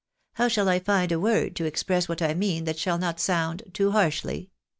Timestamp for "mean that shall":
2.33-2.97